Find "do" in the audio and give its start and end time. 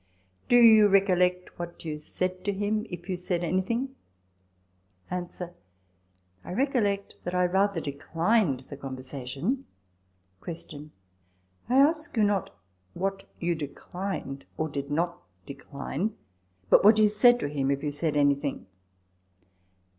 0.49-0.55